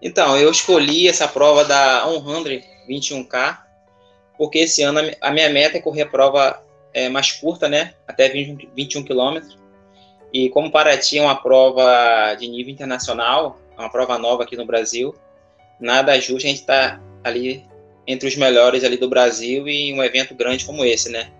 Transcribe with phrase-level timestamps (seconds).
[0.00, 3.58] Então, eu escolhi essa prova da 100 21K,
[4.36, 7.94] porque esse ano a minha meta é correr a prova é, mais curta, né?
[8.06, 9.58] Até 20, 21 quilômetros.
[10.32, 14.66] E como Paraty é uma prova de nível internacional, é uma prova nova aqui no
[14.66, 15.14] Brasil,
[15.80, 17.64] nada justo a gente estar tá ali
[18.06, 21.30] entre os melhores ali do Brasil e um evento grande como esse, né?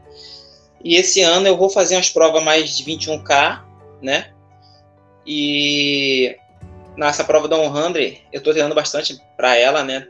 [0.82, 3.62] E esse ano eu vou fazer umas provas mais de 21K,
[4.02, 4.32] né?
[5.26, 6.36] E
[6.96, 10.06] nessa prova da 100, eu estou treinando bastante para ela, né?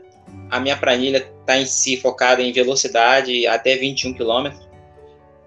[0.49, 4.51] A minha planilha está em si focada em velocidade até 21 km.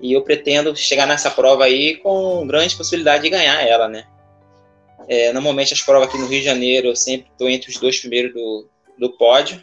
[0.01, 4.05] E eu pretendo chegar nessa prova aí com grande possibilidade de ganhar ela, né?
[5.09, 7.99] É, normalmente as provas aqui no Rio de Janeiro eu sempre estou entre os dois
[7.99, 9.63] primeiros do, do pódio.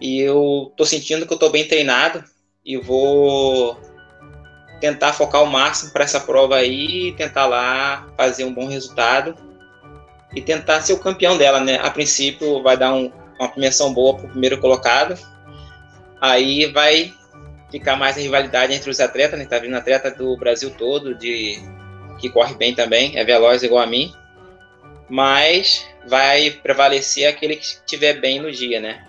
[0.00, 2.24] E eu estou sentindo que eu estou bem treinado
[2.64, 3.78] e vou
[4.80, 9.34] tentar focar o máximo para essa prova aí tentar lá fazer um bom resultado
[10.34, 11.78] e tentar ser o campeão dela, né?
[11.82, 15.18] A princípio vai dar um, uma premiação boa para o primeiro colocado,
[16.20, 17.12] aí vai
[17.70, 19.46] ficar mais a rivalidade entre os atletas, né?
[19.46, 21.60] Tá vindo atleta do Brasil todo, de
[22.18, 24.12] que corre bem também, é veloz igual a mim,
[25.08, 29.04] mas vai prevalecer aquele que estiver bem no dia, né?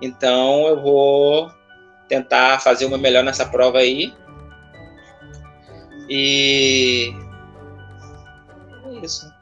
[0.00, 1.50] Então eu vou
[2.08, 4.12] tentar fazer o meu melhor nessa prova aí.
[6.08, 7.14] E
[8.84, 9.39] é isso.